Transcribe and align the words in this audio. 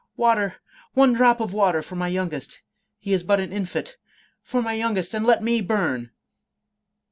—Water, 0.25 0.55
one 0.95 1.13
drop 1.13 1.39
of 1.39 1.53
water 1.53 1.83
for 1.83 1.95
my 1.95 2.07
youngest— 2.07 2.63
he 2.97 3.13
is 3.13 3.21
but 3.21 3.39
an 3.39 3.53
infant— 3.53 3.97
for 4.41 4.59
my 4.59 4.73
youngest, 4.73 5.13
and 5.13 5.27
let 5.27 5.43
me 5.43 5.61
bum! 5.61 6.09